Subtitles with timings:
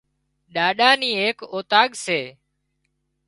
[0.53, 2.19] ڏاڏا نِي ايڪ اوطاق سي